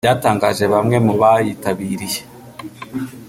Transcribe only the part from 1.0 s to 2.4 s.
mu bayitabiriye